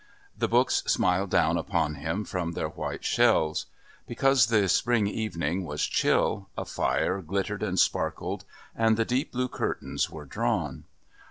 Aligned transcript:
The 0.35 0.47
books 0.47 0.81
smiled 0.87 1.29
down 1.29 1.59
upon 1.59 1.93
him 1.93 2.25
from 2.25 2.53
their 2.53 2.69
white 2.69 3.05
shelves; 3.05 3.67
because 4.07 4.47
the 4.47 4.67
spring 4.67 5.05
evening 5.05 5.63
was 5.63 5.83
chill 5.85 6.49
a 6.57 6.65
fire 6.65 7.21
glittered 7.21 7.61
and 7.61 7.79
sparkled 7.79 8.43
and 8.75 8.97
the 8.97 9.05
deep 9.05 9.31
blue 9.33 9.47
curtains 9.47 10.09
were 10.09 10.25
drawn. 10.25 10.85